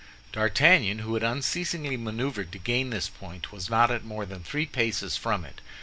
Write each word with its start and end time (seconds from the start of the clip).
D'Artagnan, 0.31 0.97
who 1.03 1.13
had 1.13 1.21
unceasingly 1.21 1.95
maneuvered 1.95 2.51
to 2.53 2.57
gain 2.57 2.89
this 2.89 3.07
point, 3.07 3.51
was 3.51 3.69
not 3.69 3.91
at 3.91 4.03
more 4.03 4.25
than 4.25 4.41
three 4.43 4.65
paces 4.65 5.15
from 5.15 5.45
it. 5.45 5.61